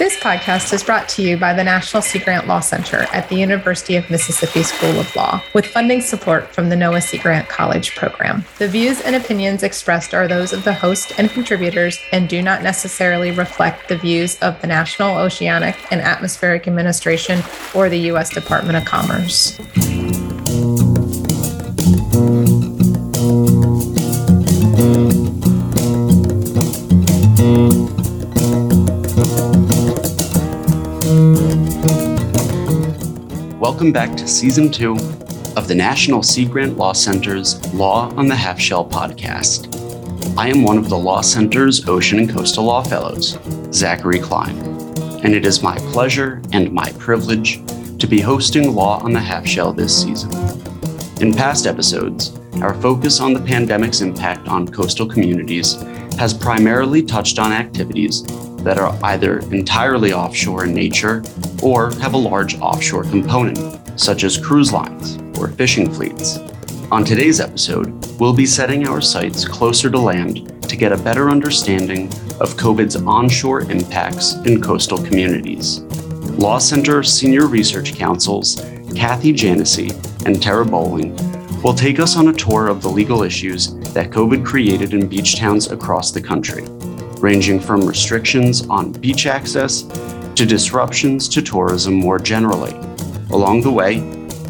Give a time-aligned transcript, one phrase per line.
[0.00, 3.34] This podcast is brought to you by the National Sea Grant Law Center at the
[3.34, 7.94] University of Mississippi School of Law, with funding support from the NOAA Sea Grant College
[7.96, 8.42] program.
[8.56, 12.62] The views and opinions expressed are those of the host and contributors and do not
[12.62, 17.42] necessarily reflect the views of the National Oceanic and Atmospheric Administration
[17.74, 18.30] or the U.S.
[18.30, 19.60] Department of Commerce.
[33.80, 34.92] Welcome back to Season 2
[35.56, 39.74] of the National Sea Grant Law Center's Law on the Half Shell podcast.
[40.36, 43.38] I am one of the Law Center's Ocean and Coastal Law Fellows,
[43.72, 44.58] Zachary Klein,
[45.24, 47.62] and it is my pleasure and my privilege
[47.98, 50.30] to be hosting Law on the Half Shell this season.
[51.22, 55.80] In past episodes, our focus on the pandemic's impact on coastal communities
[56.18, 58.24] has primarily touched on activities
[58.64, 61.22] that are either entirely offshore in nature
[61.62, 63.58] or have a large offshore component,
[63.98, 66.38] such as cruise lines or fishing fleets.
[66.90, 71.30] On today's episode, we'll be setting our sights closer to land to get a better
[71.30, 72.08] understanding
[72.40, 75.80] of COVID's onshore impacts in coastal communities.
[76.38, 78.56] Law Center Senior Research Counsels
[78.94, 79.92] Kathy Janasie
[80.26, 81.14] and Terra Bowling
[81.62, 85.36] will take us on a tour of the legal issues that COVID created in beach
[85.36, 86.64] towns across the country
[87.22, 89.82] ranging from restrictions on beach access
[90.34, 92.72] to disruptions to tourism more generally.
[93.30, 94.00] Along the way,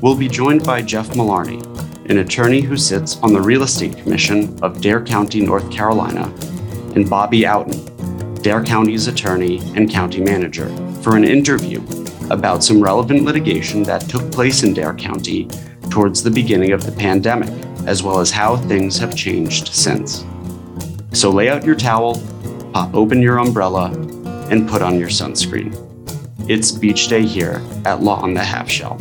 [0.03, 1.61] we'll be joined by Jeff Malarney,
[2.09, 6.33] an attorney who sits on the Real Estate Commission of Dare County, North Carolina,
[6.95, 10.69] and Bobby Outten, Dare County's attorney and county manager,
[11.03, 11.83] for an interview
[12.31, 15.49] about some relevant litigation that took place in Dare County
[15.91, 17.51] towards the beginning of the pandemic,
[17.87, 20.25] as well as how things have changed since.
[21.13, 22.15] So lay out your towel,
[22.73, 23.91] pop open your umbrella,
[24.51, 25.75] and put on your sunscreen.
[26.49, 28.97] It's beach day here at Law on the Half Shell.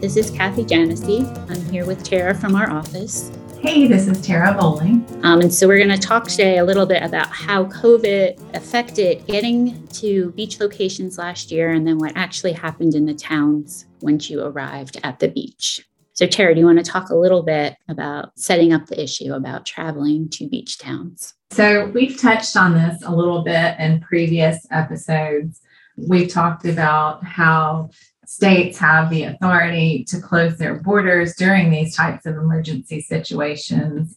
[0.00, 1.26] This is Kathy Janasie.
[1.50, 3.30] I'm here with Terra from our office.
[3.60, 5.04] Hey, this is Terra Bowling.
[5.22, 9.26] Um, and so we're going to talk today a little bit about how COVID affected
[9.26, 14.30] getting to beach locations last year and then what actually happened in the towns once
[14.30, 15.86] you arrived at the beach.
[16.16, 19.34] So, Terra, do you want to talk a little bit about setting up the issue
[19.34, 21.34] about traveling to beach towns?
[21.50, 25.60] So, we've touched on this a little bit in previous episodes.
[25.98, 27.90] We've talked about how
[28.24, 34.16] states have the authority to close their borders during these types of emergency situations.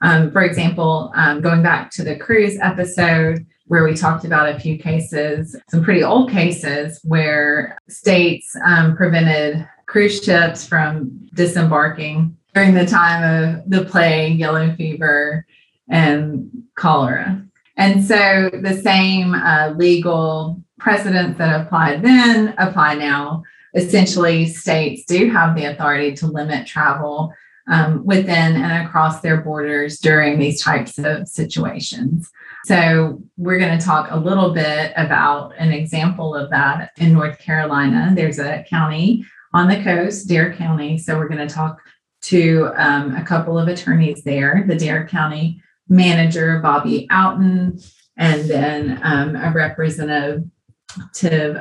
[0.00, 4.58] Um, for example, um, going back to the cruise episode, where we talked about a
[4.58, 12.72] few cases, some pretty old cases where states um, prevented cruise ships from disembarking during
[12.72, 15.46] the time of the plague, yellow fever,
[15.90, 17.44] and cholera.
[17.76, 23.42] And so the same uh, legal precedents that applied then apply now.
[23.74, 27.30] Essentially, states do have the authority to limit travel
[27.68, 32.30] um, within and across their borders during these types of situations.
[32.64, 37.38] So, we're going to talk a little bit about an example of that in North
[37.38, 38.12] Carolina.
[38.14, 40.98] There's a county on the coast, Dare County.
[40.98, 41.80] So we're going to talk
[42.22, 47.84] to um, a couple of attorneys there, the Dare County manager, Bobby Outten,
[48.16, 50.48] and then um, a representative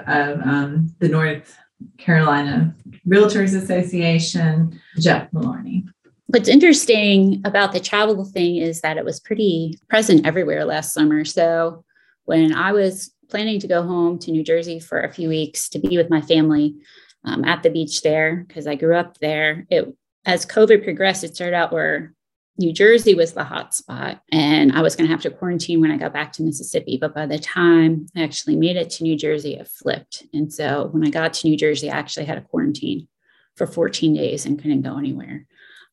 [0.07, 1.57] of um, the North
[1.97, 2.75] Carolina
[3.07, 5.85] Realtors Association, Jeff Malarney.
[6.28, 11.25] What's interesting about the travel thing is that it was pretty present everywhere last summer.
[11.25, 11.84] So
[12.25, 15.79] when I was planning to go home to New Jersey for a few weeks to
[15.79, 16.75] be with my family,
[17.24, 19.66] um, at the beach there because I grew up there.
[19.70, 19.94] It
[20.26, 22.14] as COVID progressed, it started out where
[22.58, 25.90] New Jersey was the hot spot, and I was going to have to quarantine when
[25.90, 26.98] I got back to Mississippi.
[27.00, 30.24] But by the time I actually made it to New Jersey, it flipped.
[30.34, 33.08] And so when I got to New Jersey, I actually had a quarantine
[33.56, 35.46] for 14 days and couldn't go anywhere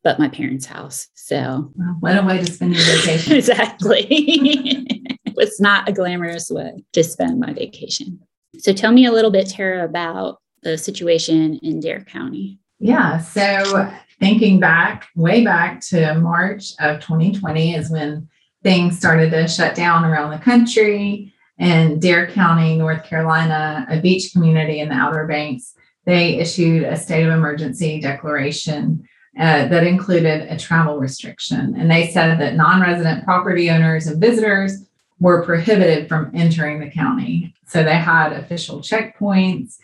[0.04, 1.08] but my parents' house.
[1.14, 3.32] So, well, what a way to spend your vacation!
[3.36, 4.06] exactly.
[4.08, 8.20] it was not a glamorous way to spend my vacation.
[8.58, 12.58] So, tell me a little bit, Terra, about the situation in Dare County?
[12.78, 13.18] Yeah.
[13.18, 13.90] So
[14.20, 18.28] thinking back, way back to March of 2020 is when
[18.62, 21.32] things started to shut down around the country.
[21.58, 25.74] And Dare County, North Carolina, a beach community in the Outer Banks,
[26.06, 29.06] they issued a state of emergency declaration
[29.38, 31.74] uh, that included a travel restriction.
[31.76, 34.84] And they said that non resident property owners and visitors
[35.20, 37.54] were prohibited from entering the county.
[37.66, 39.78] So they had official checkpoints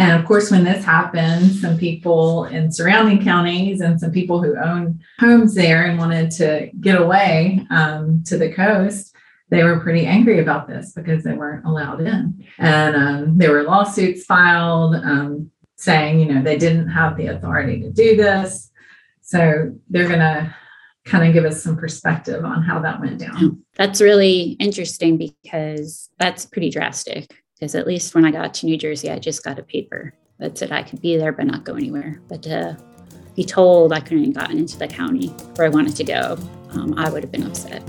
[0.00, 4.56] And of course, when this happened, some people in surrounding counties and some people who
[4.56, 9.14] owned homes there and wanted to get away um, to the coast,
[9.50, 12.42] they were pretty angry about this because they weren't allowed in.
[12.56, 17.82] And um, there were lawsuits filed um, saying, you know, they didn't have the authority
[17.82, 18.70] to do this.
[19.20, 20.56] So they're going to
[21.04, 23.62] kind of give us some perspective on how that went down.
[23.76, 27.39] That's really interesting because that's pretty drastic.
[27.60, 30.56] Because at least when I got to New Jersey, I just got a paper that
[30.56, 32.18] said I could be there but not go anywhere.
[32.26, 32.78] But to
[33.36, 36.38] be told I couldn't have gotten into the county where I wanted to go,
[36.70, 37.82] um, I would have been upset.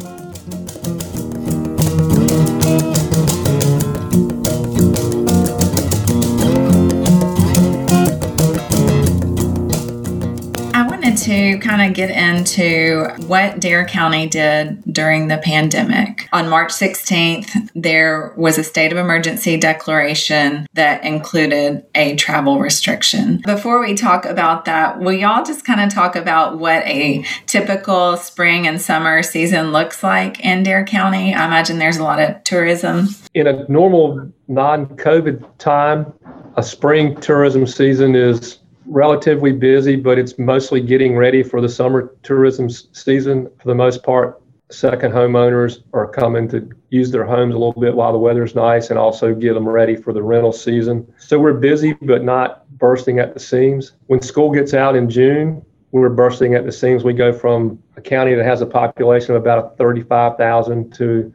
[11.22, 16.28] To kind of get into what Dare County did during the pandemic.
[16.34, 23.42] On March 16th, there was a state of emergency declaration that included a travel restriction.
[23.46, 28.18] Before we talk about that, will y'all just kind of talk about what a typical
[28.18, 31.34] spring and summer season looks like in Dare County?
[31.36, 33.10] I imagine there's a lot of tourism.
[33.36, 36.12] In a normal non COVID time,
[36.58, 38.61] a spring tourism season is
[38.92, 43.50] relatively busy, but it's mostly getting ready for the summer tourism season.
[43.58, 47.96] For the most part, second homeowners are coming to use their homes a little bit
[47.96, 51.12] while the weather's nice and also get them ready for the rental season.
[51.18, 53.94] So we're busy, but not bursting at the seams.
[54.08, 57.06] When school gets out in June, we're bursting at the seams.
[57.06, 61.34] We go from a county that has a population of about 35,000 to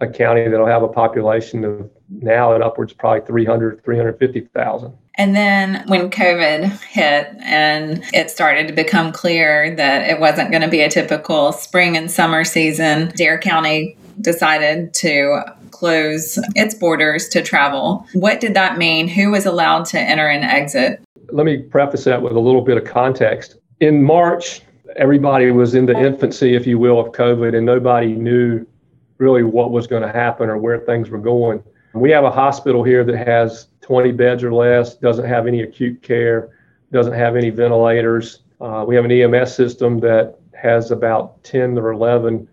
[0.00, 4.92] a county that'll have a population of now and upwards probably 300, 350,000.
[5.18, 10.62] And then when COVID hit and it started to become clear that it wasn't going
[10.62, 17.28] to be a typical spring and summer season, Dare County decided to close its borders
[17.28, 18.06] to travel.
[18.12, 19.08] What did that mean?
[19.08, 21.02] Who was allowed to enter and exit?
[21.30, 23.56] Let me preface that with a little bit of context.
[23.80, 24.62] In March,
[24.96, 28.66] everybody was in the infancy, if you will, of COVID, and nobody knew
[29.18, 31.62] really what was going to happen or where things were going.
[31.96, 36.02] We have a hospital here that has 20 beds or less, doesn't have any acute
[36.02, 36.50] care,
[36.92, 38.40] doesn't have any ventilators.
[38.60, 42.48] Uh, we have an EMS system that has about 10 or 11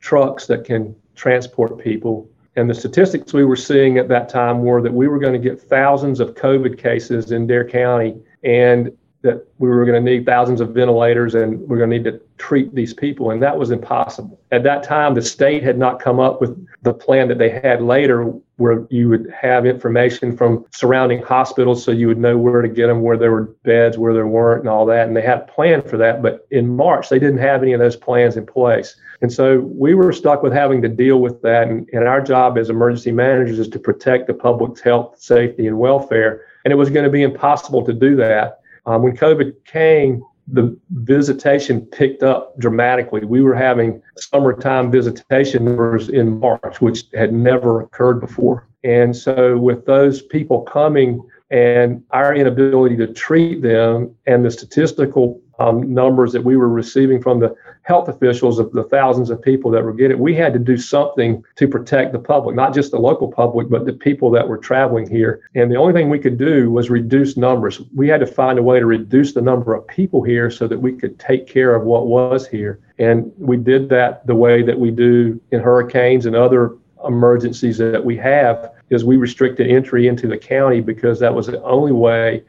[0.00, 2.28] trucks that can transport people.
[2.56, 5.38] And the statistics we were seeing at that time were that we were going to
[5.38, 8.90] get thousands of COVID cases in Dare County and
[9.22, 12.04] that we were going to need thousands of ventilators and we are going to need
[12.04, 13.30] to treat these people.
[13.30, 14.40] And that was impossible.
[14.50, 17.80] At that time, the state had not come up with the plan that they had
[17.80, 18.32] later,
[18.62, 22.86] where you would have information from surrounding hospitals so you would know where to get
[22.86, 25.08] them, where there were beds, where there weren't, and all that.
[25.08, 26.22] And they had a plan for that.
[26.22, 28.96] But in March, they didn't have any of those plans in place.
[29.20, 31.68] And so we were stuck with having to deal with that.
[31.68, 35.78] And, and our job as emergency managers is to protect the public's health, safety, and
[35.78, 36.46] welfare.
[36.64, 40.76] And it was going to be impossible to do that um, when COVID came, the
[40.90, 43.24] visitation picked up dramatically.
[43.24, 48.66] We were having summertime visitation numbers in March, which had never occurred before.
[48.84, 55.40] And so, with those people coming and our inability to treat them and the statistical
[55.58, 59.70] um, numbers that we were receiving from the health officials of the thousands of people
[59.70, 62.98] that were getting, we had to do something to protect the public, not just the
[62.98, 65.42] local public, but the people that were traveling here.
[65.54, 67.80] And the only thing we could do was reduce numbers.
[67.94, 70.78] We had to find a way to reduce the number of people here so that
[70.78, 72.78] we could take care of what was here.
[72.98, 78.04] And we did that the way that we do in hurricanes and other emergencies that
[78.04, 82.44] we have is we restricted entry into the county because that was the only way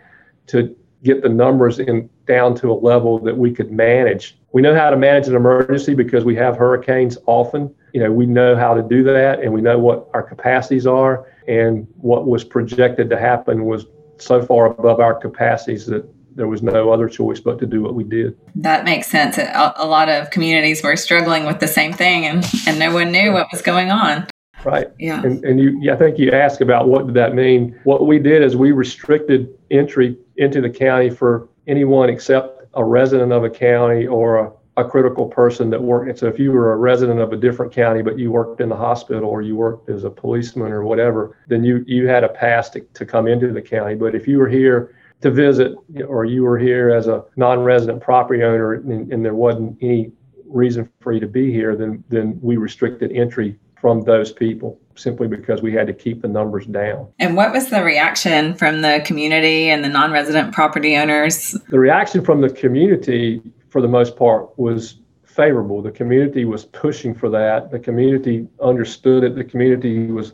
[0.48, 4.38] to get the numbers in down to a level that we could manage.
[4.54, 7.74] We know how to manage an emergency because we have hurricanes often.
[7.94, 11.28] You know, we know how to do that and we know what our capacities are
[11.48, 13.86] and what was projected to happen was
[14.18, 17.94] so far above our capacities that there was no other choice but to do what
[17.94, 18.38] we did.
[18.56, 19.38] That makes sense.
[19.38, 23.34] A, lot of communities were struggling with the same thing and, and no one knew
[23.34, 24.28] what was going on.
[24.64, 24.88] Right.
[24.98, 25.22] Yeah.
[25.22, 27.78] And, and you, I think you asked about what did that mean.
[27.84, 33.32] What we did is we restricted entry into the county for anyone except a resident
[33.32, 36.18] of a county or a, a critical person that worked.
[36.18, 38.76] So if you were a resident of a different county, but you worked in the
[38.76, 42.70] hospital or you worked as a policeman or whatever, then you, you had a pass
[42.72, 43.96] to, to come into the county.
[43.96, 45.76] But if you were here to visit
[46.08, 50.12] or you were here as a non-resident property owner and, and there wasn't any
[50.48, 55.28] reason for you to be here, then, then we restricted entry from those people simply
[55.28, 57.06] because we had to keep the numbers down.
[57.20, 61.52] And what was the reaction from the community and the non resident property owners?
[61.68, 65.82] The reaction from the community, for the most part, was favorable.
[65.82, 67.72] The community was pushing for that.
[67.72, 69.36] The community understood it.
[69.36, 70.32] The community was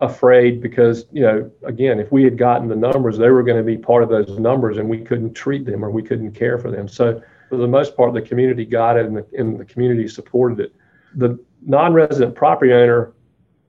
[0.00, 3.62] afraid because, you know, again, if we had gotten the numbers, they were going to
[3.62, 6.70] be part of those numbers and we couldn't treat them or we couldn't care for
[6.70, 6.88] them.
[6.88, 10.58] So for the most part, the community got it and the, and the community supported
[10.58, 10.74] it.
[11.16, 13.12] The non-resident property owner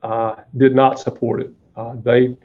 [0.01, 1.51] uh, did not support it.
[1.75, 2.35] Uh, they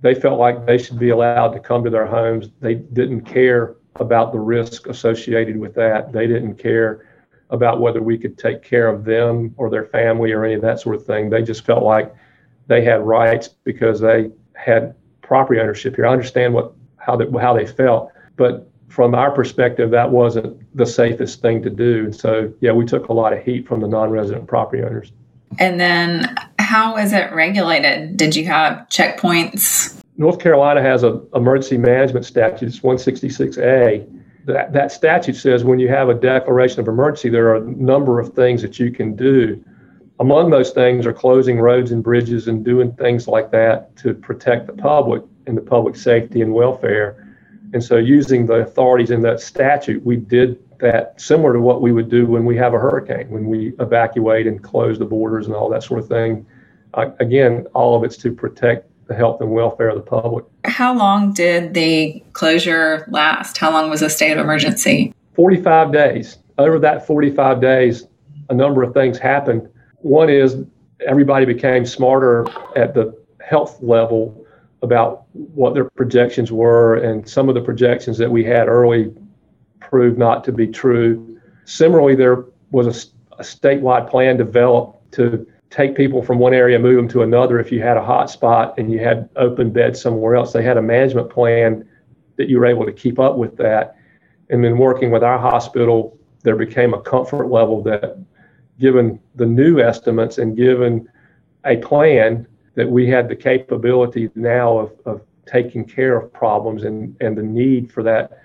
[0.00, 2.48] they felt like they should be allowed to come to their homes.
[2.60, 6.12] They didn't care about the risk associated with that.
[6.12, 7.06] They didn't care
[7.50, 10.80] about whether we could take care of them or their family or any of that
[10.80, 11.30] sort of thing.
[11.30, 12.12] They just felt like
[12.66, 16.06] they had rights because they had property ownership here.
[16.06, 20.84] I understand what how they, how they felt, but from our perspective, that wasn't the
[20.84, 22.04] safest thing to do.
[22.04, 25.12] And so, yeah, we took a lot of heat from the non-resident property owners.
[25.58, 28.18] And then, how is it regulated?
[28.18, 29.98] Did you have checkpoints?
[30.18, 32.66] North Carolina has an emergency management statute.
[32.66, 34.20] It's 166A.
[34.44, 38.20] That, that statute says when you have a declaration of emergency, there are a number
[38.20, 39.64] of things that you can do.
[40.20, 44.66] Among those things are closing roads and bridges and doing things like that to protect
[44.66, 47.21] the public and the public safety and welfare.
[47.72, 51.92] And so, using the authorities in that statute, we did that similar to what we
[51.92, 55.54] would do when we have a hurricane, when we evacuate and close the borders and
[55.54, 56.44] all that sort of thing.
[56.94, 60.44] Uh, again, all of it's to protect the health and welfare of the public.
[60.64, 63.56] How long did the closure last?
[63.56, 65.14] How long was the state of emergency?
[65.34, 66.38] 45 days.
[66.58, 68.06] Over that 45 days,
[68.50, 69.68] a number of things happened.
[69.98, 70.56] One is
[71.06, 74.41] everybody became smarter at the health level
[74.82, 79.14] about what their projections were, and some of the projections that we had early
[79.80, 81.40] proved not to be true.
[81.64, 86.96] Similarly, there was a, a statewide plan developed to take people from one area, move
[86.96, 87.58] them to another.
[87.58, 90.76] If you had a hot spot and you had open beds somewhere else, they had
[90.76, 91.88] a management plan
[92.36, 93.96] that you were able to keep up with that.
[94.50, 98.18] And then working with our hospital, there became a comfort level that,
[98.78, 101.08] given the new estimates and given
[101.64, 107.16] a plan, that we had the capability now of, of taking care of problems and,
[107.20, 108.42] and the need for that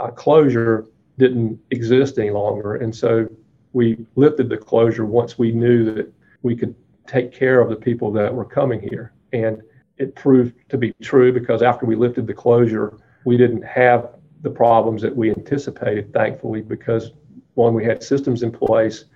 [0.00, 0.86] uh, closure
[1.18, 2.76] didn't exist any longer.
[2.76, 3.28] And so
[3.72, 6.74] we lifted the closure once we knew that we could
[7.06, 9.12] take care of the people that were coming here.
[9.32, 9.62] And
[9.98, 14.10] it proved to be true because after we lifted the closure, we didn't have
[14.42, 17.12] the problems that we anticipated, thankfully, because
[17.54, 19.06] one, we had systems in place,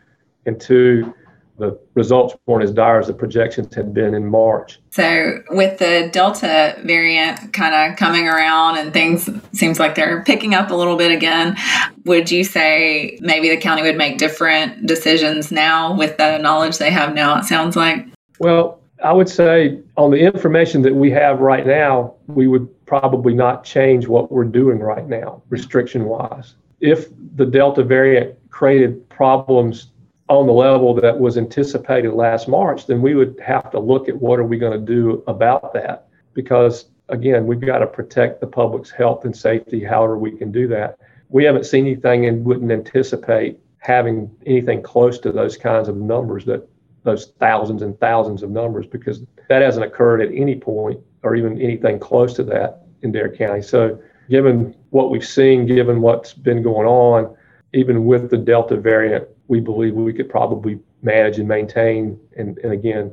[0.47, 1.14] and two,
[1.61, 4.81] the results weren't as dire as the projections had been in March.
[4.90, 10.55] So, with the Delta variant kind of coming around and things seems like they're picking
[10.55, 11.57] up a little bit again,
[12.05, 16.90] would you say maybe the county would make different decisions now with the knowledge they
[16.90, 17.38] have now?
[17.38, 18.07] It sounds like.
[18.38, 23.35] Well, I would say on the information that we have right now, we would probably
[23.35, 26.55] not change what we're doing right now, restriction wise.
[26.81, 29.89] If the Delta variant created problems
[30.30, 34.16] on the level that was anticipated last March, then we would have to look at
[34.16, 36.06] what are we going to do about that.
[36.34, 40.68] Because again, we've got to protect the public's health and safety however we can do
[40.68, 40.99] that.
[41.28, 46.44] We haven't seen anything and wouldn't anticipate having anything close to those kinds of numbers
[46.44, 46.66] that
[47.02, 51.60] those thousands and thousands of numbers because that hasn't occurred at any point or even
[51.60, 53.62] anything close to that in Dare County.
[53.62, 57.34] So given what we've seen, given what's been going on,
[57.72, 62.16] even with the Delta variant, we believe we could probably manage and maintain.
[62.37, 63.12] And, and again,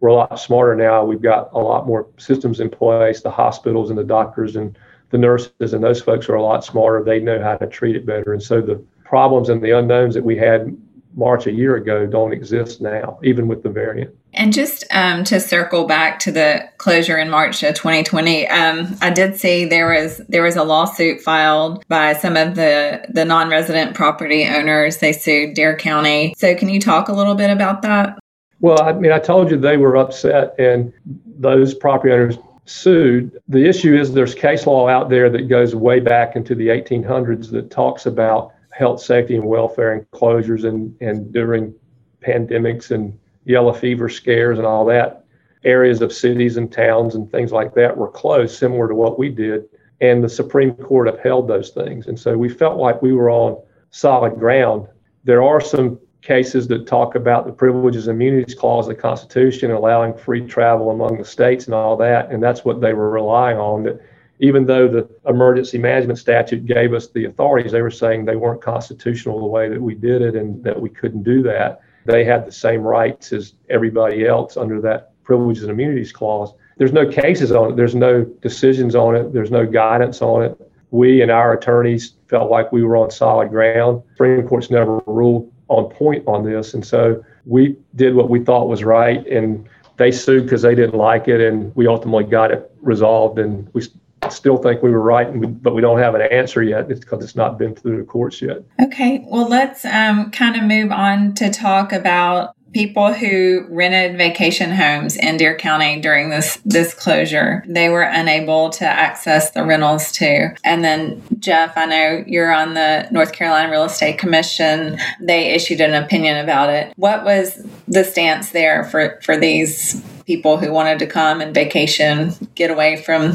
[0.00, 1.04] we're a lot smarter now.
[1.04, 3.22] We've got a lot more systems in place.
[3.22, 4.76] The hospitals and the doctors and
[5.10, 7.04] the nurses and those folks are a lot smarter.
[7.04, 8.32] They know how to treat it better.
[8.32, 10.76] And so the problems and the unknowns that we had
[11.14, 14.12] March a year ago don't exist now, even with the variant.
[14.34, 19.10] And just um, to circle back to the closure in March of 2020, um, I
[19.10, 23.94] did see there was there was a lawsuit filed by some of the the non-resident
[23.94, 24.98] property owners.
[24.98, 26.34] They sued Dare County.
[26.36, 28.18] So, can you talk a little bit about that?
[28.60, 30.92] Well, I mean, I told you they were upset, and
[31.38, 33.40] those property owners sued.
[33.48, 37.50] The issue is there's case law out there that goes way back into the 1800s
[37.52, 41.74] that talks about health, safety, and welfare and closures and, and during
[42.22, 45.24] pandemics and yellow fever scares and all that,
[45.64, 49.28] areas of cities and towns and things like that were closed, similar to what we
[49.30, 49.64] did.
[50.00, 52.06] And the Supreme Court upheld those things.
[52.06, 54.86] And so we felt like we were on solid ground.
[55.24, 59.70] There are some cases that talk about the Privileges and Immunities Clause of the Constitution,
[59.70, 62.30] allowing free travel among the states and all that.
[62.30, 63.84] And that's what they were relying on.
[63.84, 64.00] That
[64.40, 68.62] even though the emergency management statute gave us the authorities, they were saying they weren't
[68.62, 71.80] constitutional the way that we did it and that we couldn't do that.
[72.04, 76.54] They had the same rights as everybody else under that privileges and immunities clause.
[76.78, 80.70] There's no cases on it, there's no decisions on it, there's no guidance on it.
[80.90, 84.02] We and our attorneys felt like we were on solid ground.
[84.12, 86.72] Supreme Court's never ruled on point on this.
[86.72, 89.26] And so we did what we thought was right.
[89.26, 93.38] And they sued because they didn't like it, and we ultimately got it resolved.
[93.38, 93.82] And we
[94.28, 95.28] still think we were right,
[95.62, 96.88] but we don't have an answer yet.
[96.88, 98.62] Because it's not been through the courts yet.
[98.80, 104.70] Okay, well, let's um, kind of move on to talk about people who rented vacation
[104.70, 107.64] homes in Dare County during this this closure.
[107.66, 110.48] They were unable to access the rentals too.
[110.64, 114.98] And then Jeff, I know you're on the North Carolina Real Estate Commission.
[115.20, 116.92] They issued an opinion about it.
[116.96, 122.34] What was the stance there for for these people who wanted to come and vacation,
[122.54, 123.34] get away from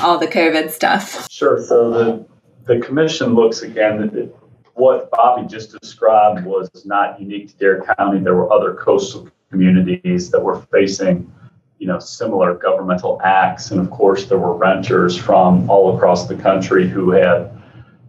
[0.00, 1.28] all the COVID stuff?
[1.28, 1.60] Sure.
[1.60, 2.26] So the
[2.66, 4.28] the commission looks again at
[4.74, 8.20] what Bobby just described was not unique to Dare County.
[8.20, 11.32] There were other coastal communities that were facing,
[11.78, 16.36] you know, similar governmental acts, and of course, there were renters from all across the
[16.36, 17.50] country who had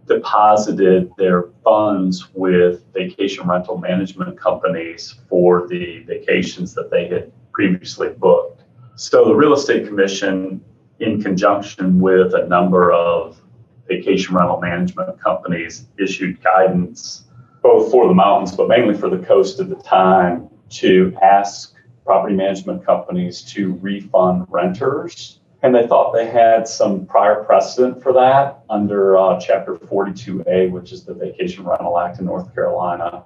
[0.06, 8.10] deposited their funds with vacation rental management companies for the vacations that they had previously
[8.10, 8.62] booked.
[8.96, 10.62] So the Real Estate Commission,
[11.00, 13.40] in conjunction with a number of
[13.88, 17.24] vacation rental management companies issued guidance,
[17.62, 22.34] both for the mountains, but mainly for the coast at the time, to ask property
[22.34, 25.40] management companies to refund renters.
[25.62, 30.92] And they thought they had some prior precedent for that under uh, Chapter 42A, which
[30.92, 33.22] is the Vacation Rental Act in North Carolina,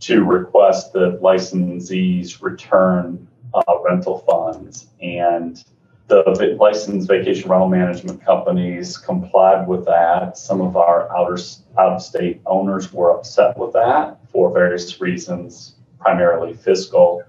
[0.00, 4.88] to request that licensees return uh, rental funds.
[5.00, 5.62] And
[6.08, 10.36] the licensed vacation rental management companies complied with that.
[10.36, 11.38] Some of our outer
[11.78, 17.22] out of state owners were upset with that for various reasons, primarily fiscal,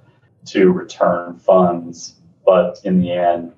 [0.46, 2.16] to return funds.
[2.46, 3.54] But in the end,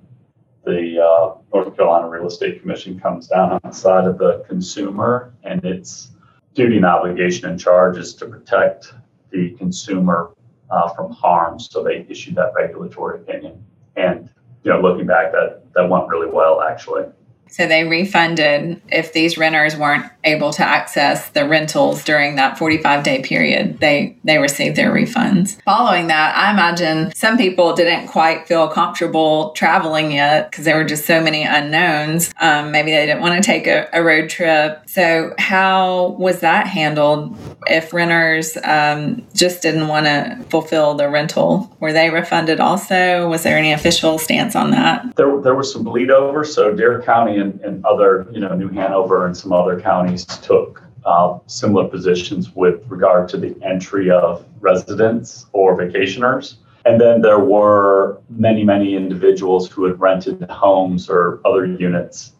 [0.64, 5.32] the uh, North Carolina Real Estate Commission comes down on the side of the consumer,
[5.42, 6.10] and its
[6.54, 8.92] duty and obligation and charge is to protect
[9.30, 10.35] the consumer
[10.70, 11.58] uh, from harm.
[11.58, 13.64] So they issued that regulatory opinion.
[13.96, 14.30] And
[14.62, 17.04] you know, looking back, that that went really well actually.
[17.48, 23.04] So they refunded if these renters weren't able to access the rentals during that 45
[23.04, 23.78] day period.
[23.80, 25.60] They they received their refunds.
[25.62, 30.84] Following that, I imagine some people didn't quite feel comfortable traveling yet because there were
[30.84, 32.32] just so many unknowns.
[32.40, 34.82] Um, maybe they didn't want to take a, a, road trip.
[34.86, 37.36] So how was that handled?
[37.66, 43.28] If renters um, just didn't want to fulfill the rental, were they refunded also?
[43.28, 45.16] Was there any official stance on that?
[45.16, 46.44] There, there was some bleed over.
[46.44, 50.82] So Dare County and, and other, you know, New Hanover and some other counties took
[51.04, 56.56] uh, similar positions with regard to the entry of residents or vacationers.
[56.84, 62.32] And then there were many, many individuals who had rented homes or other units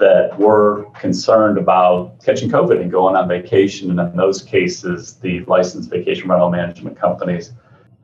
[0.00, 3.90] that were concerned about catching COVID and going on vacation.
[3.90, 7.52] And in those cases, the licensed vacation rental management companies,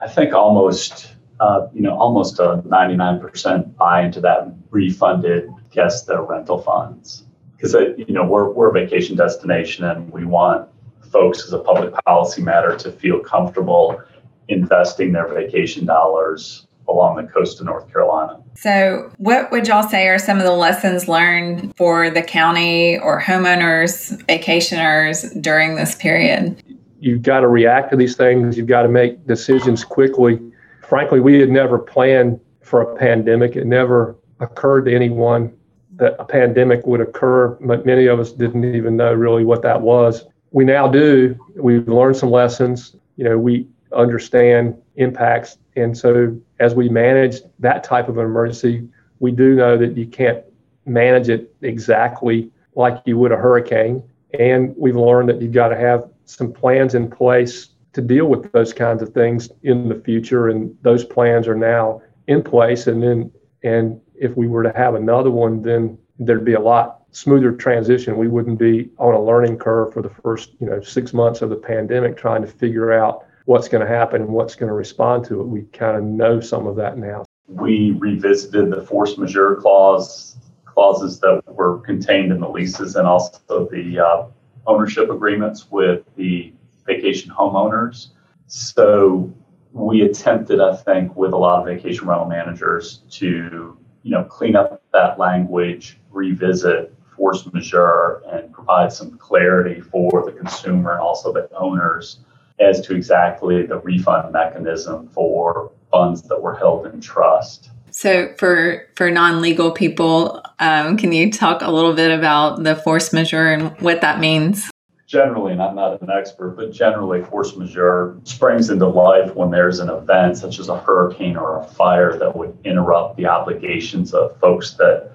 [0.00, 6.22] I think almost, uh, you know, almost a 99% buy into that refunded guests their
[6.22, 7.24] rental funds
[7.56, 10.68] because uh, you know we're, we're a vacation destination and we want
[11.10, 14.00] folks as a public policy matter to feel comfortable
[14.48, 18.40] investing their vacation dollars along the coast of North Carolina.
[18.54, 23.20] So, what would y'all say are some of the lessons learned for the county or
[23.20, 26.62] homeowners, vacationers during this period?
[27.00, 30.40] You've got to react to these things, you've got to make decisions quickly.
[30.88, 35.52] Frankly, we had never planned for a pandemic, it never occurred to anyone
[35.96, 39.80] that a pandemic would occur, but many of us didn't even know really what that
[39.80, 40.24] was.
[40.50, 41.38] We now do.
[41.56, 42.96] We've learned some lessons.
[43.16, 45.58] You know, we understand impacts.
[45.76, 48.88] And so as we manage that type of an emergency,
[49.20, 50.42] we do know that you can't
[50.86, 54.02] manage it exactly like you would a hurricane.
[54.38, 58.50] And we've learned that you've got to have some plans in place to deal with
[58.52, 60.48] those kinds of things in the future.
[60.48, 62.86] And those plans are now in place.
[62.86, 63.30] And then,
[63.62, 68.16] and if we were to have another one, then there'd be a lot smoother transition.
[68.16, 71.50] We wouldn't be on a learning curve for the first, you know, six months of
[71.50, 75.24] the pandemic trying to figure out what's going to happen and what's going to respond
[75.26, 75.44] to it.
[75.44, 77.24] We kind of know some of that now.
[77.48, 83.68] We revisited the force majeure clause clauses that were contained in the leases and also
[83.70, 84.26] the uh,
[84.66, 86.54] ownership agreements with the
[86.86, 88.08] vacation homeowners.
[88.46, 89.34] So
[89.72, 94.56] we attempted, I think, with a lot of vacation rental managers to you know, clean
[94.56, 101.32] up that language, revisit force majeure, and provide some clarity for the consumer and also
[101.32, 102.18] the owners
[102.60, 107.70] as to exactly the refund mechanism for funds that were held in trust.
[107.90, 112.74] So, for for non legal people, um, can you talk a little bit about the
[112.74, 114.71] force majeure and what that means?
[115.12, 119.78] Generally, and I'm not an expert, but generally, force majeure springs into life when there's
[119.78, 124.34] an event such as a hurricane or a fire that would interrupt the obligations of
[124.40, 125.12] folks that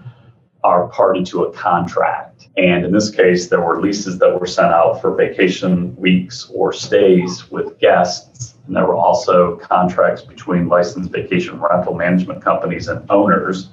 [0.64, 2.48] are party to a contract.
[2.58, 6.72] And in this case, there were leases that were sent out for vacation weeks or
[6.74, 8.54] stays with guests.
[8.68, 13.70] And there were also contracts between licensed vacation rental management companies and owners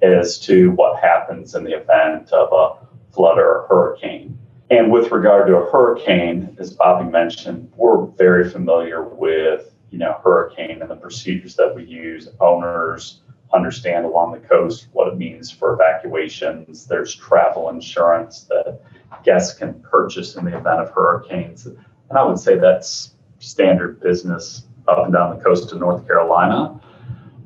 [0.00, 4.38] as to what happens in the event of a flood or a hurricane.
[4.70, 10.20] And with regard to a hurricane, as Bobby mentioned, we're very familiar with, you know,
[10.24, 12.28] hurricane and the procedures that we use.
[12.40, 13.20] Owners
[13.54, 16.86] understand along the coast what it means for evacuations.
[16.86, 18.80] There's travel insurance that
[19.24, 21.66] guests can purchase in the event of hurricanes.
[21.66, 26.80] And I would say that's standard business up and down the coast of North Carolina.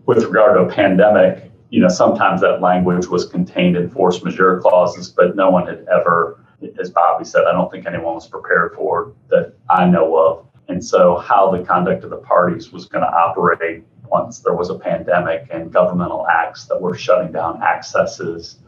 [0.07, 4.61] With regard to a pandemic, you know, sometimes that language was contained in force majeure
[4.61, 6.39] clauses, but no one had ever
[6.79, 10.46] as Bobby said, I don't think anyone was prepared for that I know of.
[10.68, 14.70] And so, how the conduct of the parties was going to operate once there was
[14.70, 18.59] a pandemic and governmental acts that were shutting down accesses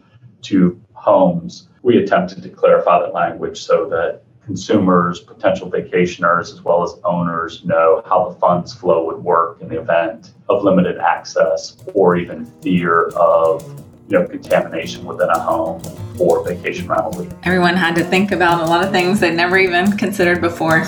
[0.43, 6.83] to homes, we attempted to clarify that language so that consumers, potential vacationers, as well
[6.83, 11.77] as owners know how the funds flow would work in the event of limited access
[11.95, 13.82] or even fear of
[14.13, 15.83] know, contamination within a home
[16.19, 17.27] or vacation rental.
[17.43, 20.85] Everyone had to think about a lot of things they'd never even considered before.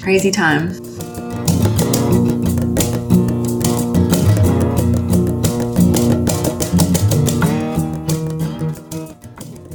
[0.00, 0.72] Crazy time.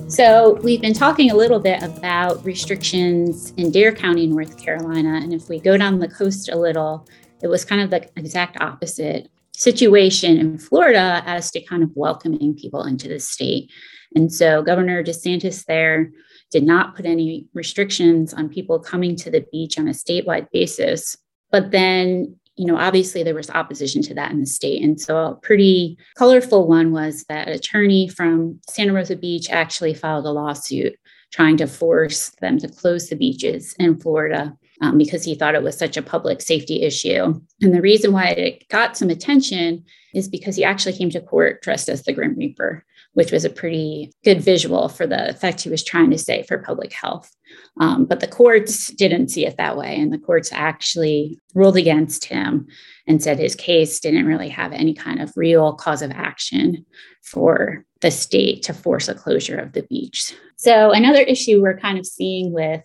[0.10, 5.20] So, we've been talking a little bit about restrictions in Dare County, North Carolina.
[5.22, 7.08] And if we go down the coast a little,
[7.44, 12.54] it was kind of the exact opposite situation in Florida as to kind of welcoming
[12.54, 13.72] people into the state.
[14.16, 16.12] And so Governor DeSantis there
[16.52, 21.18] did not put any restrictions on people coming to the beach on a statewide basis.
[21.52, 24.84] But then, you know, obviously there was opposition to that in the state.
[24.84, 30.28] And so a pretty colorful one was that attorney from Santa Rosa Beach actually filed
[30.28, 30.94] a lawsuit
[31.34, 35.64] trying to force them to close the beaches in Florida um, because he thought it
[35.64, 37.40] was such a public safety issue.
[37.62, 41.62] And the reason why it got some attention is because he actually came to court
[41.62, 45.70] dressed as the Grim Reaper, which was a pretty good visual for the effect he
[45.70, 47.32] was trying to say for public health.
[47.80, 50.00] Um, but the courts didn't see it that way.
[50.00, 52.68] And the courts actually ruled against him
[53.08, 56.86] and said his case didn't really have any kind of real cause of action
[57.24, 60.34] for the state to force a closure of the beach.
[60.56, 62.84] So, another issue we're kind of seeing with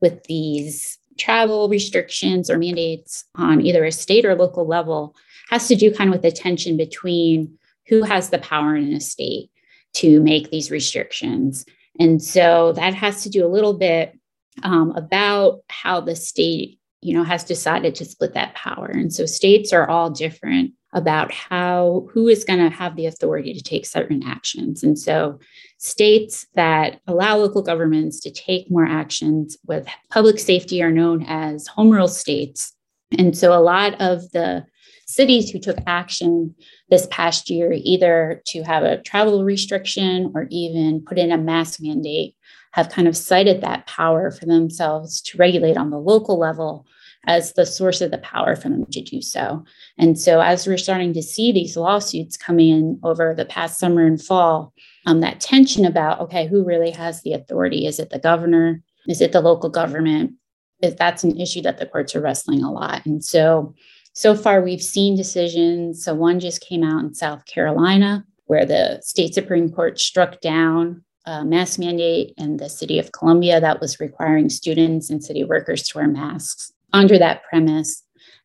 [0.00, 5.14] with these travel restrictions or mandates on either a state or local level
[5.50, 7.56] has to do kind of with the tension between
[7.86, 9.48] who has the power in a state
[9.92, 11.64] to make these restrictions.
[12.00, 14.18] And so that has to do a little bit
[14.64, 18.86] um, about how the state, you know, has decided to split that power.
[18.86, 23.54] And so states are all different about how who is going to have the authority
[23.54, 24.82] to take certain actions.
[24.82, 25.38] And so
[25.78, 31.66] states that allow local governments to take more actions with public safety are known as
[31.66, 32.74] home rule states.
[33.18, 34.64] And so a lot of the
[35.06, 36.54] cities who took action
[36.88, 41.80] this past year, either to have a travel restriction or even put in a mask
[41.82, 42.34] mandate,
[42.72, 46.86] have kind of cited that power for themselves to regulate on the local level
[47.26, 49.64] as the source of the power for them to do so.
[49.98, 54.04] And so, as we're starting to see these lawsuits coming in over the past summer
[54.04, 54.72] and fall,
[55.06, 57.86] um, that tension about, okay, who really has the authority?
[57.86, 58.82] Is it the governor?
[59.06, 60.32] Is it the local government?
[60.80, 63.06] That's an issue that the courts are wrestling a lot.
[63.06, 63.74] And so,
[64.14, 66.04] so far, we've seen decisions.
[66.04, 71.04] So, one just came out in South Carolina where the state Supreme Court struck down
[71.24, 75.84] a mask mandate in the city of Columbia that was requiring students and city workers
[75.84, 78.02] to wear masks under that premise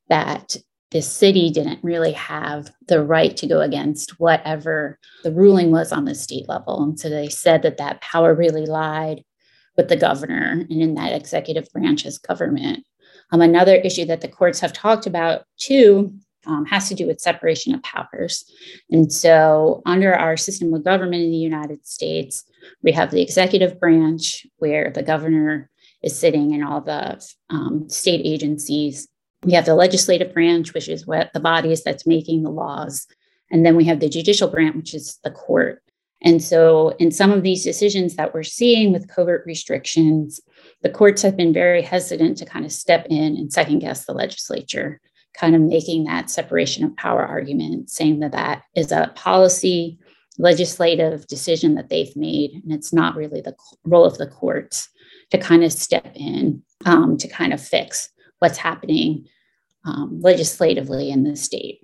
[0.09, 0.55] that
[0.91, 6.05] the city didn't really have the right to go against whatever the ruling was on
[6.05, 6.81] the state level.
[6.81, 9.23] And so they said that that power really lied
[9.75, 12.85] with the governor and in that executive branch's government.
[13.31, 16.13] Um, another issue that the courts have talked about too
[16.45, 18.49] um, has to do with separation of powers.
[18.89, 22.45] And so, under our system of government in the United States,
[22.81, 25.69] we have the executive branch where the governor
[26.03, 29.07] is sitting in all the um, state agencies.
[29.43, 33.07] We have the legislative branch, which is what the bodies that's making the laws.
[33.51, 35.81] And then we have the judicial branch, which is the court.
[36.21, 40.41] And so, in some of these decisions that we're seeing with COVID restrictions,
[40.81, 44.13] the courts have been very hesitant to kind of step in and second guess the
[44.13, 44.99] legislature,
[45.35, 49.99] kind of making that separation of power argument, saying that that is a policy
[50.39, 52.51] legislative decision that they've made.
[52.63, 54.89] And it's not really the role of the courts
[55.31, 58.09] to kind of step in um, to kind of fix
[58.39, 59.27] what's happening
[59.85, 61.79] um, legislatively in the state.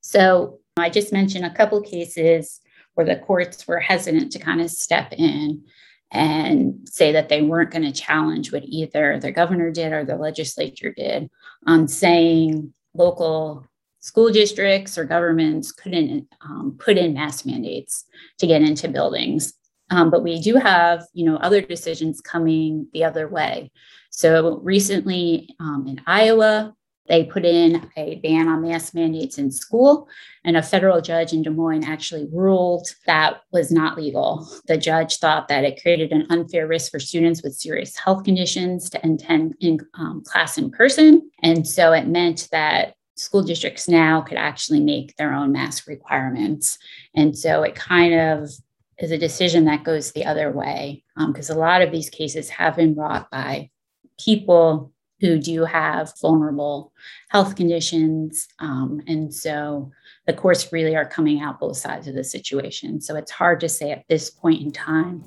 [0.00, 2.60] So I just mentioned a couple cases
[2.94, 5.64] where the courts were hesitant to kind of step in
[6.10, 10.16] and say that they weren't going to challenge what either the governor did or the
[10.16, 11.28] legislature did
[11.66, 13.66] on saying local
[14.00, 18.04] school districts or governments couldn't um, put in mask mandates
[18.38, 19.52] to get into buildings.
[19.90, 23.70] Um, but we do have, you know, other decisions coming the other way.
[24.10, 26.74] So recently um, in Iowa,
[27.08, 30.08] they put in a ban on mask mandates in school,
[30.44, 34.46] and a federal judge in Des Moines actually ruled that was not legal.
[34.66, 38.90] The judge thought that it created an unfair risk for students with serious health conditions
[38.90, 41.30] to attend in um, class in person.
[41.42, 46.78] And so it meant that school districts now could actually make their own mask requirements.
[47.14, 48.50] And so it kind of
[48.98, 52.48] is a decision that goes the other way because um, a lot of these cases
[52.48, 53.70] have been brought by
[54.18, 56.92] people who do have vulnerable
[57.28, 58.48] health conditions.
[58.58, 59.90] Um, and so
[60.26, 63.00] the courts really are coming out both sides of the situation.
[63.00, 65.24] So it's hard to say at this point in time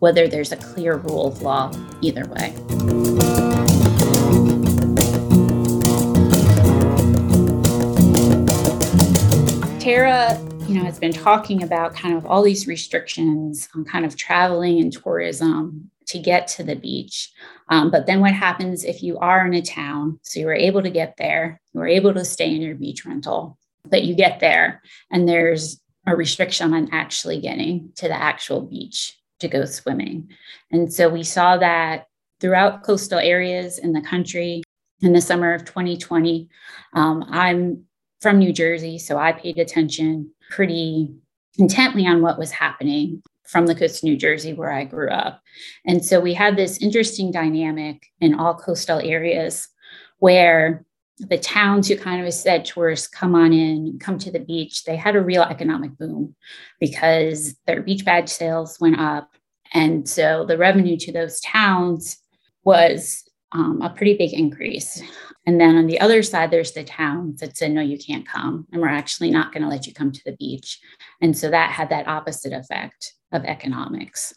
[0.00, 2.54] whether there's a clear rule of law either way.
[9.80, 14.16] Terra, you know, has been talking about kind of all these restrictions on kind of
[14.16, 17.32] traveling and tourism to get to the beach.
[17.70, 20.20] Um, but then what happens if you are in a town?
[20.22, 23.06] So you were able to get there, you were able to stay in your beach
[23.06, 28.60] rental, but you get there and there's a restriction on actually getting to the actual
[28.60, 30.28] beach to go swimming.
[30.70, 32.08] And so we saw that
[32.40, 34.62] throughout coastal areas in the country
[35.00, 36.48] in the summer of 2020.
[36.92, 37.84] Um, I'm
[38.20, 41.14] from New Jersey, so I paid attention pretty
[41.58, 45.40] intently on what was happening from the coast of New Jersey, where I grew up.
[45.86, 49.68] And so we had this interesting dynamic in all coastal areas
[50.18, 50.84] where
[51.18, 54.96] the towns who kind of said tourists come on in, come to the beach, they
[54.96, 56.34] had a real economic boom
[56.78, 59.30] because their beach badge sales went up.
[59.74, 62.18] And so the revenue to those towns
[62.64, 65.02] was um, a pretty big increase.
[65.46, 68.66] And then on the other side, there's the towns that said, no, you can't come.
[68.72, 70.78] And we're actually not going to let you come to the beach.
[71.22, 74.34] And so that had that opposite effect of economics.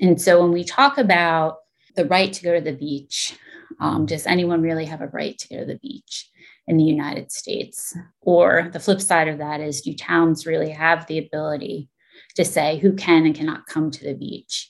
[0.00, 1.58] And so when we talk about
[1.96, 3.36] the right to go to the beach,
[3.80, 6.30] um, does anyone really have a right to go to the beach
[6.66, 7.96] in the United States?
[8.22, 11.88] Or the flip side of that is, do towns really have the ability
[12.36, 14.68] to say who can and cannot come to the beach?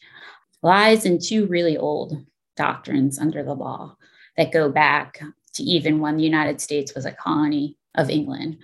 [0.63, 2.25] Lies in two really old
[2.57, 3.97] doctrines under the law
[4.37, 5.21] that go back
[5.55, 8.59] to even when the United States was a colony of England.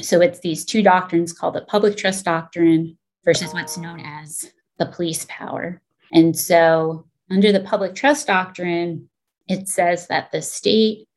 [0.00, 4.86] So it's these two doctrines called the public trust doctrine versus what's known as the
[4.86, 5.80] police power.
[6.12, 9.08] And so under the public trust doctrine,
[9.48, 11.08] it says that the state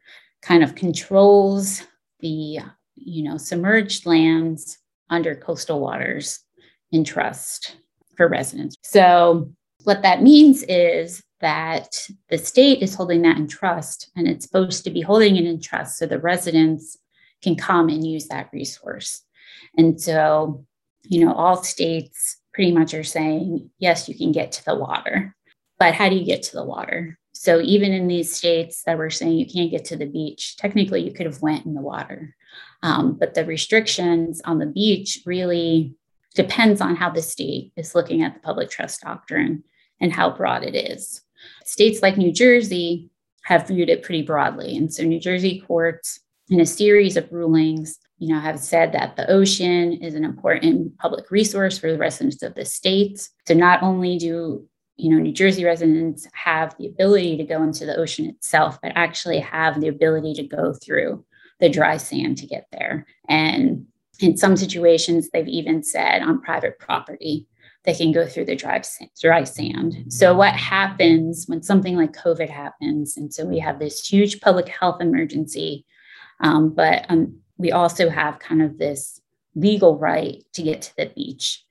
[0.41, 1.84] kind of controls
[2.19, 2.60] the
[2.95, 4.78] you know submerged lands
[5.10, 6.39] under coastal waters
[6.91, 7.78] in trust
[8.15, 8.76] for residents.
[8.84, 9.52] So
[9.84, 14.84] what that means is that the state is holding that in trust and it's supposed
[14.84, 16.97] to be holding it in trust so the residents
[17.41, 19.21] can come and use that resource.
[19.78, 20.65] And so,
[21.04, 25.36] you know, all states pretty much are saying, yes, you can get to the water.
[25.78, 27.17] But how do you get to the water?
[27.32, 31.02] So even in these states that were saying you can't get to the beach, technically
[31.02, 32.36] you could have went in the water.
[32.84, 35.95] Um, but the restrictions on the beach really
[36.36, 39.63] depends on how the state is looking at the public trust doctrine
[40.02, 41.21] and how broad it is.
[41.65, 43.10] States like New Jersey
[43.43, 44.78] have viewed it pretty broadly.
[44.78, 49.15] And so New Jersey courts, in a series of rulings, you know, have said that
[49.15, 53.30] the ocean is an important public resource for the residents of the states.
[53.47, 57.86] So not only do you know New Jersey residents have the ability to go into
[57.86, 61.23] the ocean itself, but actually have the ability to go through
[61.60, 63.06] the dry sand to get there.
[63.30, 63.86] And
[64.19, 67.47] in some situations, they've even said on private property
[67.86, 68.82] they can go through the dry,
[69.22, 70.06] dry sand.
[70.10, 73.15] So, what happens when something like COVID happens?
[73.18, 75.86] And so, we have this huge public health emergency,
[76.42, 79.22] um, but um, we also have kind of this
[79.56, 81.63] legal right to get to the beach.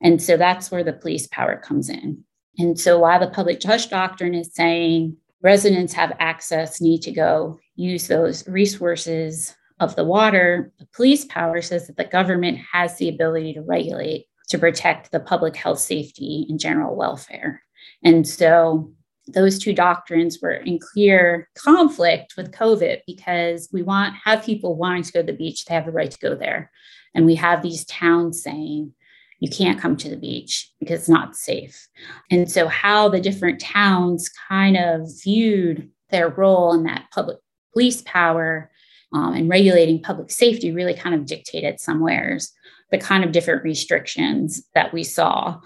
[0.00, 2.24] And so, that's where the police power comes in.
[2.58, 7.58] And so, while the public trust doctrine is saying residents have access, need to go
[7.74, 13.08] use those resources of the water, the police power says that the government has the
[13.08, 17.62] ability to regulate to protect the public health safety and general welfare.
[18.04, 18.92] And so
[19.26, 25.02] those two doctrines were in clear conflict with COVID because we want have people wanting
[25.02, 26.70] to go to the beach, they have the right to go there.
[27.14, 28.92] And we have these towns saying,
[29.40, 31.88] you can't come to the beach because it's not safe.
[32.30, 37.38] And so, how the different towns kind of viewed their role in that public
[37.72, 38.70] police power
[39.12, 42.52] um, and regulating public safety really kind of dictated somewheres
[42.90, 45.58] the kind of different restrictions that we saw.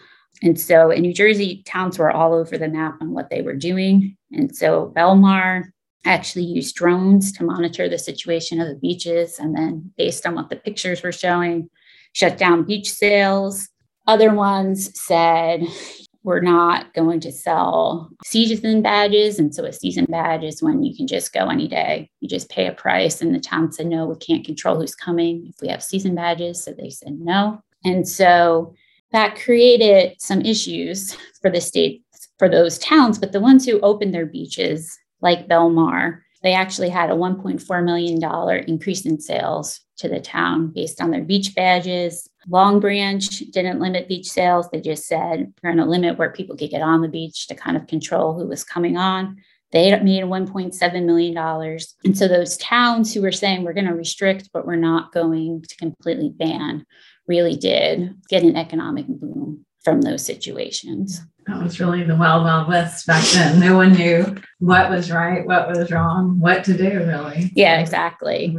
[0.42, 3.56] And so in New Jersey, towns were all over the map on what they were
[3.56, 4.16] doing.
[4.32, 5.64] And so Belmar
[6.06, 9.38] actually used drones to monitor the situation of the beaches.
[9.38, 11.68] And then, based on what the pictures were showing,
[12.12, 13.68] shut down beach sales.
[14.06, 15.66] Other ones said,
[16.22, 19.38] we're not going to sell season badges.
[19.38, 22.10] And so a season badge is when you can just go any day.
[22.20, 23.22] You just pay a price.
[23.22, 26.62] And the town said, no, we can't control who's coming if we have season badges.
[26.62, 27.62] So they said no.
[27.84, 28.74] And so
[29.12, 32.02] that created some issues for the state,
[32.38, 33.18] for those towns.
[33.18, 38.64] But the ones who opened their beaches, like Belmar, they actually had a $1.4 million
[38.66, 42.29] increase in sales to the town based on their beach badges.
[42.48, 44.68] Long Branch didn't limit beach sales.
[44.70, 47.54] They just said we're going to limit where people could get on the beach to
[47.54, 49.36] kind of control who was coming on.
[49.72, 51.36] They made $1.7 million.
[52.04, 55.62] And so those towns who were saying we're going to restrict, but we're not going
[55.68, 56.84] to completely ban,
[57.28, 61.20] really did get an economic boom from those situations.
[61.46, 63.60] That was really the wild, wild west back then.
[63.60, 67.50] No one knew what was right, what was wrong, what to do, really.
[67.54, 68.54] Yeah, exactly.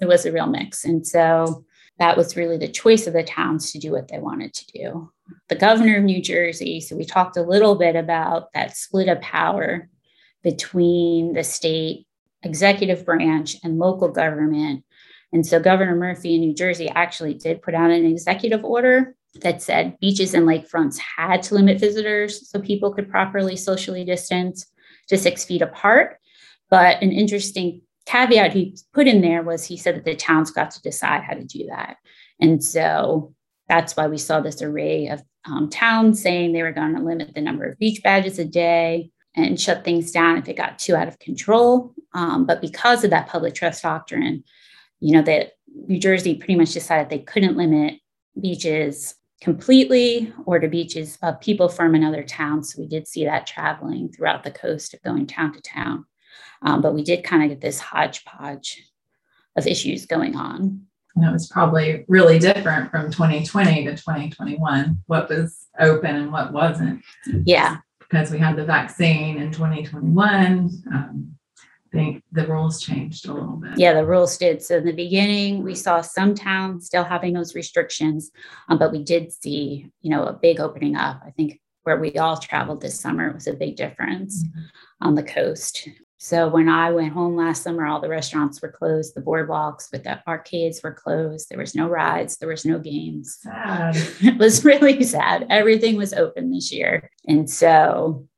[0.00, 0.84] It was a real mix.
[0.84, 1.64] And so
[2.00, 5.12] that was really the choice of the towns to do what they wanted to do.
[5.48, 9.20] The governor of New Jersey, so we talked a little bit about that split of
[9.20, 9.88] power
[10.42, 12.06] between the state
[12.42, 14.82] executive branch and local government.
[15.32, 19.60] And so Governor Murphy in New Jersey actually did put out an executive order that
[19.60, 24.66] said beaches and lakefronts had to limit visitors so people could properly socially distance
[25.08, 26.16] to six feet apart.
[26.70, 30.72] But an interesting caveat he put in there was he said that the towns got
[30.72, 31.96] to decide how to do that.
[32.40, 33.34] And so
[33.68, 37.34] that's why we saw this array of um, towns saying they were going to limit
[37.34, 40.96] the number of beach badges a day and shut things down if it got too
[40.96, 41.94] out of control.
[42.12, 44.42] Um, but because of that public trust doctrine,
[44.98, 45.52] you know, that
[45.86, 48.00] New Jersey pretty much decided they couldn't limit
[48.40, 52.64] beaches completely or to beaches of people from another town.
[52.64, 56.06] So we did see that traveling throughout the coast of going town to town.
[56.62, 58.82] Um, but we did kind of get this hodgepodge
[59.56, 60.86] of issues going on.
[61.16, 66.52] And it was probably really different from 2020 to 2021, what was open and what
[66.52, 67.02] wasn't.
[67.44, 67.78] Yeah.
[67.98, 70.70] Because we had the vaccine in 2021.
[70.92, 71.34] Um,
[71.92, 73.72] I think the rules changed a little bit.
[73.76, 74.62] Yeah, the rules did.
[74.62, 78.30] So in the beginning, we saw some towns still having those restrictions,
[78.68, 81.20] um, but we did see, you know, a big opening up.
[81.26, 84.60] I think where we all traveled this summer was a big difference mm-hmm.
[85.00, 85.88] on the coast.
[86.22, 90.04] So when I went home last summer, all the restaurants were closed, the boardwalks but
[90.04, 91.48] the arcades were closed.
[91.48, 93.38] There was no rides, there was no games.
[93.40, 93.96] Sad.
[94.20, 95.46] it was really sad.
[95.48, 97.10] Everything was open this year.
[97.26, 98.28] And so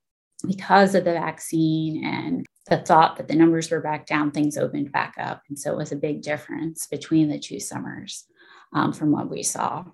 [0.47, 4.93] because of the vaccine and the thought that the numbers were back down, things opened
[4.93, 5.43] back up.
[5.49, 8.27] And so it was a big difference between the two summers
[8.73, 9.85] um, from what we saw.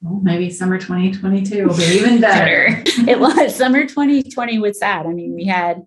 [0.00, 2.84] Well, maybe summer 2022 will be even better.
[3.08, 3.56] it was.
[3.56, 5.06] Summer 2020 was sad.
[5.06, 5.82] I mean, we had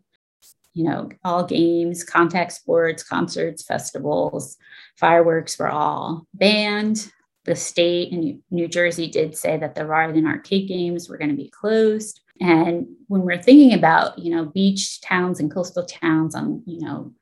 [0.76, 4.58] you know, all games, contact sports, concerts, festivals,
[4.98, 7.12] fireworks were all banned.
[7.46, 11.30] The state in New Jersey did say that the ride and arcade games were going
[11.30, 12.20] to be closed.
[12.42, 17.14] And when we're thinking about, you know, beach towns and coastal towns on, you know,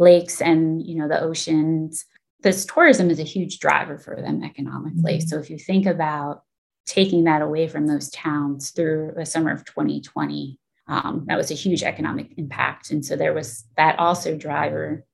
[0.00, 2.04] lakes and, you know, the oceans,
[2.42, 5.18] this tourism is a huge driver for them economically.
[5.18, 5.28] Mm-hmm.
[5.28, 6.42] So if you think about
[6.86, 10.58] taking that away from those towns through the summer of 2020,
[10.90, 12.90] um, that was a huge economic impact.
[12.90, 15.06] And so there was that also driver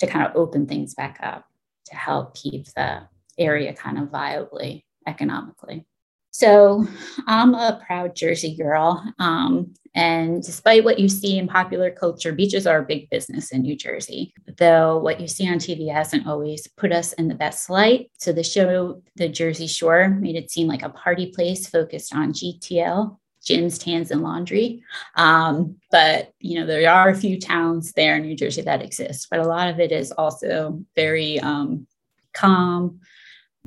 [0.00, 1.44] to kind of open things back up
[1.86, 3.02] to help keep the
[3.38, 5.86] area kind of viably economically.
[6.32, 6.86] So
[7.26, 9.04] I'm a proud Jersey girl.
[9.18, 13.62] Um, and despite what you see in popular culture, beaches are a big business in
[13.62, 14.32] New Jersey.
[14.56, 18.10] Though what you see on TV hasn't always put us in the best light.
[18.18, 22.32] So the show, The Jersey Shore, made it seem like a party place focused on
[22.32, 24.82] GTL, gyms, tans, and laundry.
[25.16, 29.28] Um, but you know, there are a few towns there in New Jersey that exist,
[29.30, 31.86] but a lot of it is also very um,
[32.32, 33.00] calm,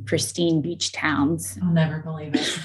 [0.05, 1.57] pristine beach towns.
[1.61, 2.59] I'll never believe it.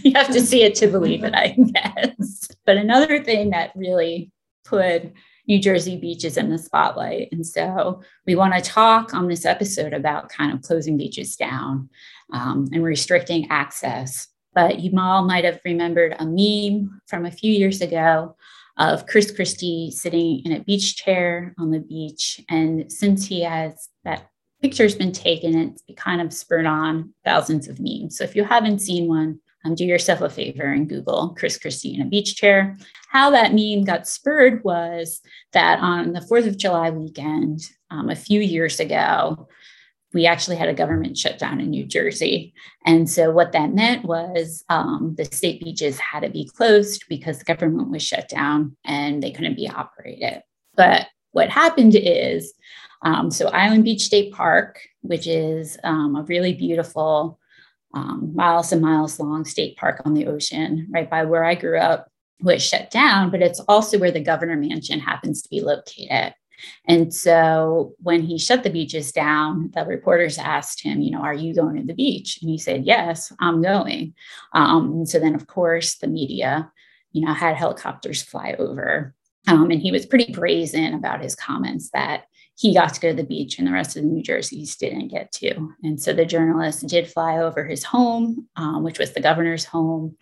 [0.04, 2.48] you have to see it to believe it, I guess.
[2.64, 4.30] But another thing that really
[4.64, 5.12] put
[5.46, 7.28] New Jersey beaches in the spotlight.
[7.32, 11.88] And so we want to talk on this episode about kind of closing beaches down
[12.32, 17.52] um, and restricting access but you all might have remembered a meme from a few
[17.52, 18.36] years ago
[18.78, 22.40] of Chris Christie sitting in a beach chair on the beach.
[22.48, 24.28] And since he has that
[24.62, 28.16] picture's been taken, it's kind of spurred on thousands of memes.
[28.16, 31.94] So if you haven't seen one, um, do yourself a favor and Google Chris Christie
[31.94, 32.78] in a beach chair.
[33.10, 35.20] How that meme got spurred was
[35.52, 39.48] that on the 4th of July weekend, um, a few years ago,
[40.12, 42.52] we actually had a government shutdown in New Jersey.
[42.84, 47.38] And so, what that meant was um, the state beaches had to be closed because
[47.38, 50.42] the government was shut down and they couldn't be operated.
[50.74, 52.52] But what happened is
[53.02, 57.38] um, so, Island Beach State Park, which is um, a really beautiful,
[57.94, 61.78] um, miles and miles long state park on the ocean, right by where I grew
[61.78, 62.08] up,
[62.42, 66.34] was shut down, but it's also where the governor mansion happens to be located.
[66.86, 71.34] And so when he shut the beaches down, the reporters asked him, you know, are
[71.34, 72.38] you going to the beach?
[72.40, 74.14] And he said, yes, I'm going.
[74.54, 76.70] Um, and so then, of course, the media,
[77.12, 79.14] you know, had helicopters fly over.
[79.48, 82.24] Um, and he was pretty brazen about his comments that
[82.60, 85.08] he got to go to the beach and the rest of the New Jerseys didn't
[85.08, 85.72] get to.
[85.82, 90.14] And so the journalist did fly over his home, um, which was the governor's home,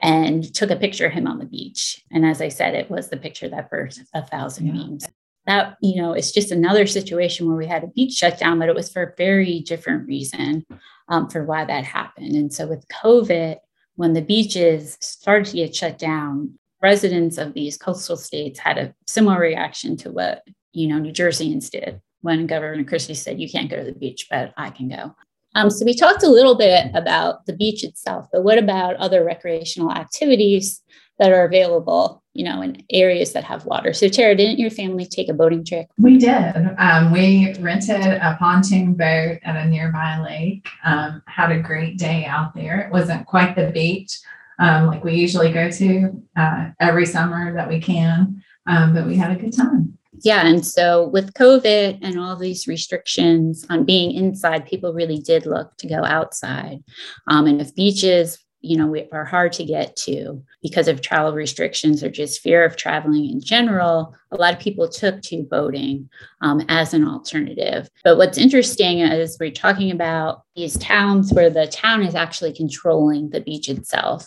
[0.00, 2.02] and took a picture of him on the beach.
[2.10, 4.72] And as I said, it was the picture that birthed a thousand yeah.
[4.72, 5.06] memes.
[5.46, 8.68] That, you know, it's just another situation where we had a beach shut down, but
[8.68, 10.64] it was for a very different reason
[11.08, 12.36] um, for why that happened.
[12.36, 13.56] And so with COVID,
[13.96, 18.94] when the beaches started to get shut down, residents of these coastal states had a
[19.06, 23.70] similar reaction to what you know, New Jerseyans did when Governor Christie said, you can't
[23.70, 25.14] go to the beach, but I can go.
[25.54, 29.22] Um, so we talked a little bit about the beach itself, but what about other
[29.22, 30.80] recreational activities
[31.18, 33.92] that are available, you know, in areas that have water?
[33.92, 35.86] So Terra, didn't your family take a boating trip?
[35.98, 36.54] We did.
[36.78, 40.68] Um, we rented a pontoon boat at a nearby lake.
[40.84, 42.80] Um, had a great day out there.
[42.80, 44.18] It wasn't quite the beach
[44.58, 49.16] um, like we usually go to uh, every summer that we can, um, but we
[49.16, 50.46] had a good time yeah.
[50.46, 55.76] And so with COVID and all these restrictions on being inside, people really did look
[55.78, 56.82] to go outside.
[57.26, 61.32] Um, and if beaches, you know, we are hard to get to because of travel
[61.32, 66.08] restrictions or just fear of traveling in general, a lot of people took to boating
[66.40, 67.90] um, as an alternative.
[68.04, 73.30] But what's interesting is we're talking about these towns where the town is actually controlling
[73.30, 74.26] the beach itself.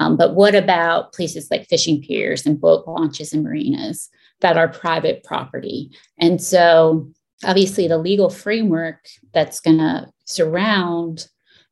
[0.00, 4.10] Um, but what about places like fishing piers and boat launches and marinas?
[4.44, 5.90] that are private property.
[6.18, 7.10] And so,
[7.44, 11.28] obviously, the legal framework that's going to surround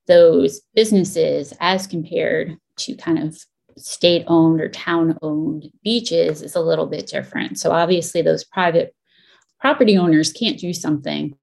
[0.06, 3.38] those businesses as compared to kind of
[3.78, 7.58] state owned or town owned beaches is a little bit different.
[7.58, 8.94] So, obviously, those private
[9.60, 11.36] property owners can't do something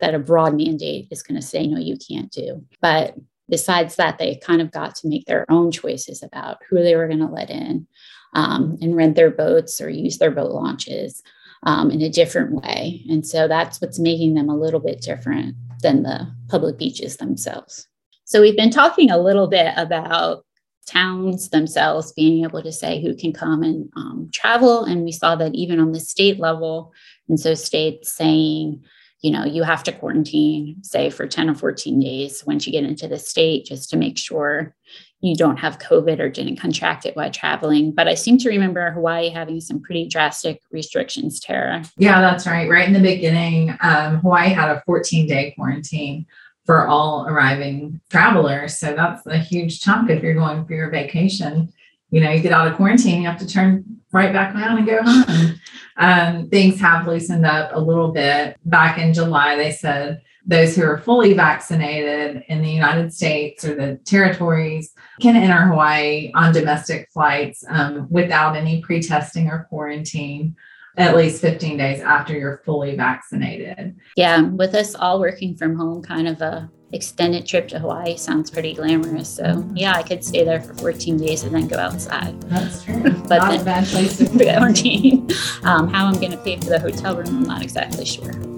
[0.00, 2.64] that a broad mandate is going to say, no, you can't do.
[2.80, 3.14] But
[3.48, 7.06] besides that, they kind of got to make their own choices about who they were
[7.06, 7.86] going to let in
[8.34, 11.22] um, and rent their boats or use their boat launches
[11.62, 13.02] um, in a different way.
[13.08, 17.88] And so that's what's making them a little bit different than the public beaches themselves.
[18.26, 20.44] So we've been talking a little bit about
[20.84, 24.84] towns themselves being able to say who can come and um, travel.
[24.84, 26.92] And we saw that even on the state level.
[27.28, 28.84] And so states saying,
[29.20, 32.82] you know, you have to quarantine, say, for 10 or 14 days once you get
[32.82, 34.74] into the state, just to make sure
[35.20, 37.92] you don't have COVID or didn't contract it while traveling.
[37.92, 41.84] But I seem to remember Hawaii having some pretty drastic restrictions, Terra.
[41.96, 42.68] Yeah, that's right.
[42.68, 46.26] Right in the beginning, um, Hawaii had a 14 day quarantine
[46.66, 48.78] for all arriving travelers.
[48.78, 51.72] So that's a huge chunk if you're going for your vacation.
[52.10, 54.86] You know, you get out of quarantine, you have to turn right back around and
[54.86, 55.60] go home.
[55.98, 58.58] Um, things have loosened up a little bit.
[58.66, 63.74] Back in July, they said those who are fully vaccinated in the United States or
[63.74, 70.54] the territories can enter Hawaii on domestic flights um, without any pre testing or quarantine
[70.96, 73.96] at least 15 days after you're fully vaccinated.
[74.16, 78.50] Yeah, with us all working from home, kind of a extended trip to Hawaii sounds
[78.50, 79.28] pretty glamorous.
[79.28, 82.40] So yeah, I could stay there for 14 days and then go outside.
[82.42, 83.02] That's true.
[83.28, 85.28] but not then, a bad place to quarantine.
[85.64, 88.55] Um, how I'm going to pay for the hotel room, I'm not exactly sure.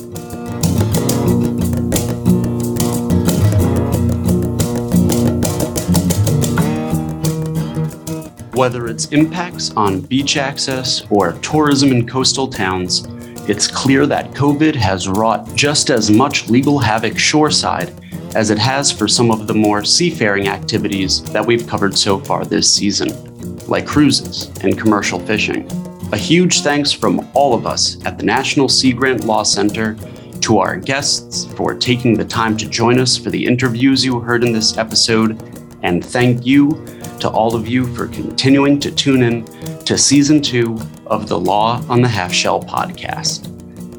[8.59, 13.07] Whether it's impacts on beach access or tourism in coastal towns,
[13.49, 17.95] it's clear that COVID has wrought just as much legal havoc shoreside
[18.35, 22.45] as it has for some of the more seafaring activities that we've covered so far
[22.45, 23.11] this season,
[23.69, 25.65] like cruises and commercial fishing.
[26.11, 29.95] A huge thanks from all of us at the National Sea Grant Law Center
[30.41, 34.43] to our guests for taking the time to join us for the interviews you heard
[34.43, 35.41] in this episode,
[35.85, 36.85] and thank you
[37.21, 39.45] to all of you for continuing to tune in
[39.85, 43.53] to season two of the Law on the Half Shell podcast.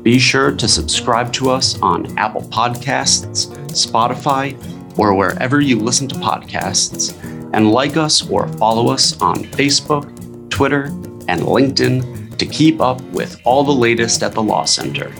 [0.04, 4.58] Be sure to subscribe to us on Apple Podcasts, Spotify,
[4.98, 7.16] or wherever you listen to podcasts.
[7.52, 10.06] and like us or follow us on Facebook,
[10.52, 10.84] Twitter,
[11.28, 15.12] and LinkedIn to keep up with all the latest at the Law Center.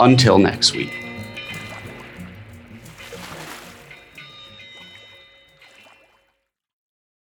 [0.00, 1.05] Until next week.